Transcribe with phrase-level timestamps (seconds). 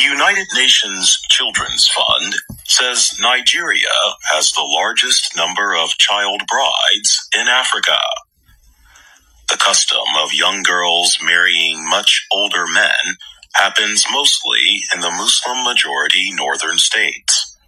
[0.00, 3.84] The United Nations Children's Fund says Nigeria
[4.32, 7.98] has the largest number of child brides in Africa.
[9.50, 13.18] The custom of young girls marrying much older men
[13.56, 17.58] happens mostly in the Muslim majority northern states.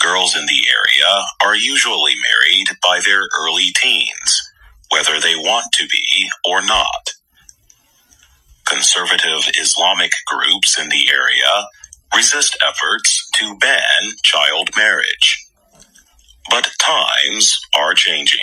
[0.00, 4.42] Girls in the area are usually married by their early teens,
[4.90, 7.12] whether they want to be or not.
[8.72, 11.68] Conservative Islamic groups in the area
[12.16, 15.46] resist efforts to ban child marriage.
[16.50, 18.40] But times are changing.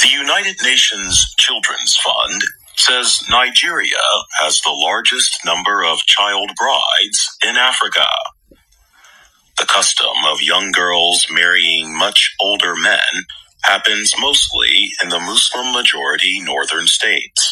[0.00, 2.42] The United Nations Children's Fund
[2.76, 3.96] says Nigeria
[4.40, 8.06] has the largest number of child brides in Africa.
[9.58, 13.26] The custom of young girls marrying much older men
[13.64, 17.49] happens mostly in the Muslim majority northern states.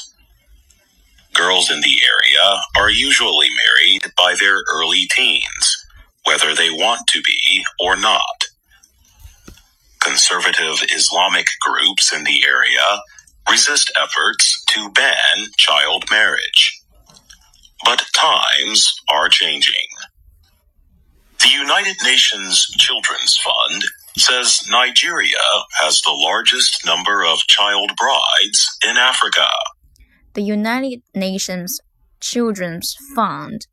[1.38, 5.86] Girls in the area are usually married by their early teens,
[6.26, 8.46] whether they want to be or not.
[10.02, 13.00] Conservative Islamic groups in the area
[13.50, 16.80] resist efforts to ban child marriage.
[17.84, 19.86] But times are changing.
[21.40, 23.84] The United Nations Children's Fund
[24.18, 25.36] says Nigeria
[25.80, 29.46] has the largest number of child brides in Africa.
[30.37, 31.79] The United Nations
[32.19, 33.67] Children's Fund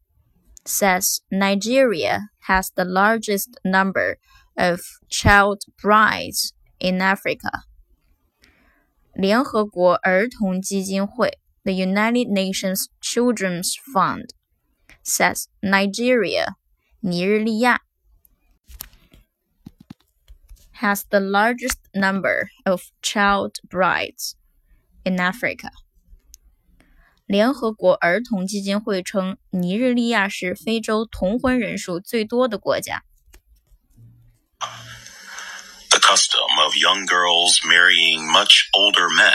[0.67, 4.19] says Nigeria has the largest number
[4.57, 7.51] of child brides in Africa.
[9.15, 14.31] 联合国儿童基金会 The United Nations Children's Fund
[15.05, 16.55] says Nigeria
[17.01, 17.81] 尼日利亚
[20.81, 24.37] has the largest number of child brides
[25.05, 25.71] in Africa.
[27.26, 33.04] 联合国儿童基金会称，尼日利亚是非洲童婚人数最多的国家。
[35.90, 39.34] The custom of young girls marrying much older men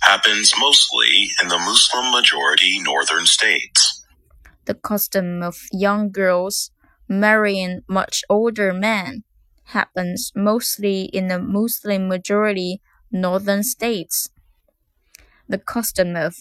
[0.00, 4.02] happens mostly in the Muslim majority northern states.
[4.64, 6.70] The custom of young girls
[7.06, 9.22] marrying much older men
[9.72, 12.80] happens mostly in the Muslim majority
[13.12, 14.30] northern states.
[15.48, 16.34] The custom of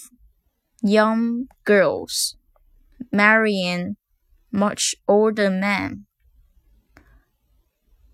[0.83, 2.37] young girls
[3.11, 3.97] marrying
[4.51, 6.07] much older men.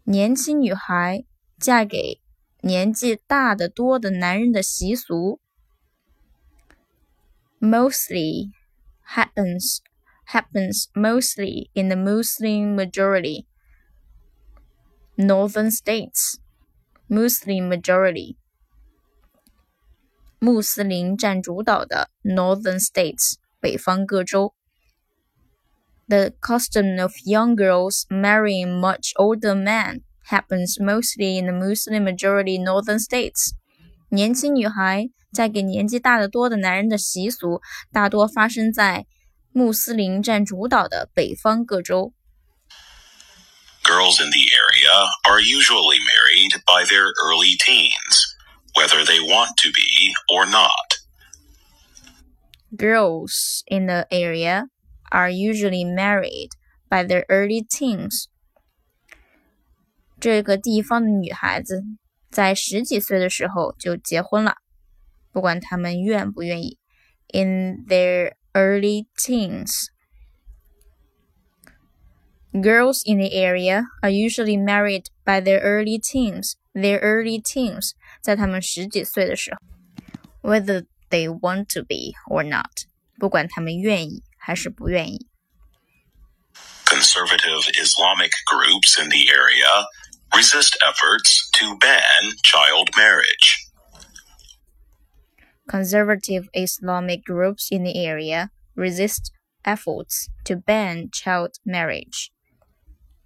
[0.04, 1.24] 年轻女孩
[1.58, 2.20] 嫁给
[2.62, 5.40] 年纪大得多的男人的习俗，
[7.60, 8.52] mostly
[9.06, 9.78] happens
[10.26, 13.46] happens mostly in the Muslim majority
[15.16, 16.38] northern states.
[17.08, 18.36] Muslim majority
[20.44, 24.54] 穆斯林占主导的 northern states 北方各州。
[26.10, 32.98] the custom of young girls marrying much older men happens mostly in the Muslim majority northern
[32.98, 33.52] states.
[34.08, 37.62] 年轻女孩嫁给年纪大得多的男人的习俗，
[37.92, 39.06] 大多发生在
[39.52, 42.12] 穆斯林占主导的北方各州。
[43.84, 48.23] Girls in the area are usually married by their early teens,
[48.74, 51.00] whether they want to be or not.
[52.76, 54.68] Girls in the area
[55.10, 56.50] are usually married
[56.88, 58.26] by their early teens.
[60.20, 61.82] 这个地方的女孩子
[62.30, 64.56] 在十几岁的时候就结婚了，
[65.32, 66.78] 不管她们愿不愿意。
[67.32, 69.86] In their early teens.
[72.52, 76.54] Girls in the area are usually married by their early teens.
[76.74, 77.94] Their early teens，
[78.24, 82.70] 在她们十几岁的时候，whether they want to be or not，
[83.18, 85.26] 不管她们愿意还是不愿意。
[86.86, 89.86] Conservative Islamic groups in the area
[90.30, 93.68] resist efforts to ban child marriage.
[95.68, 99.30] Conservative Islamic groups in the area resist
[99.62, 102.30] efforts to ban child marriage.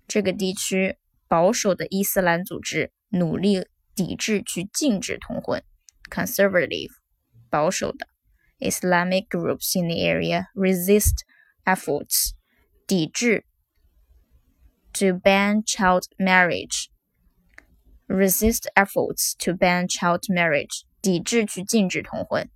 [0.06, 3.66] 这个地区保守的伊斯兰组织努力
[3.99, 5.61] 抵制去禁止童婚
[6.09, 6.91] （conservative，
[7.49, 8.07] 保守的）。
[8.59, 11.25] Islamic groups in the area resist
[11.65, 12.31] efforts
[14.93, 16.89] to ban child marriage.
[18.07, 20.85] Resist efforts to ban child marriage.
[21.01, 22.49] 抵制去禁止童婚.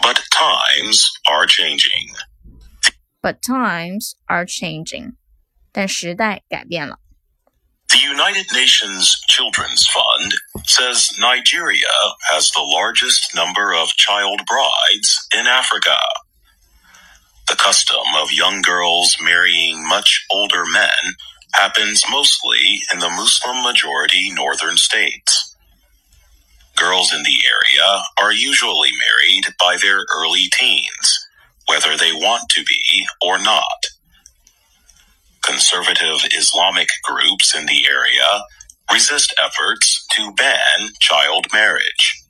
[0.00, 2.14] But times are changing.
[3.20, 5.18] But times are changing.
[7.90, 10.34] The United Nations Children's Fund
[10.66, 11.86] says Nigeria
[12.32, 15.96] has the largest number of child brides in Africa.
[17.48, 21.16] The custom of young girls marrying much older men
[21.54, 25.56] happens mostly in the Muslim majority northern states.
[26.76, 31.28] Girls in the area are usually married by their early teens,
[31.68, 33.86] whether they want to be or not.
[35.48, 38.44] Conservative Islamic groups in the area
[38.92, 42.22] resist efforts to ban child marriage.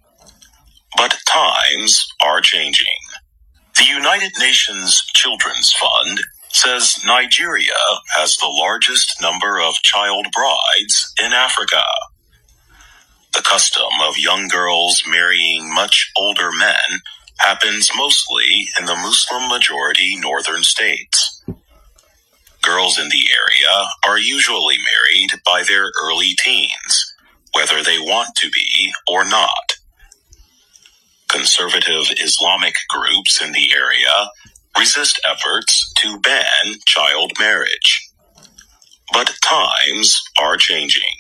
[0.97, 2.99] But times are changing.
[3.79, 6.21] The United Nations Children's Fund
[6.51, 7.73] says Nigeria
[8.17, 11.83] has the largest number of child brides in Africa.
[13.35, 17.01] The custom of young girls marrying much older men
[17.39, 21.28] happens mostly in the Muslim majority northern states.
[22.69, 27.15] Girls in the area are usually married by their early teens,
[27.55, 29.77] whether they want to be or not.
[31.29, 34.31] Conservative Islamic groups in the area
[34.79, 38.11] resist efforts to ban child marriage.
[39.13, 41.17] But times are changing.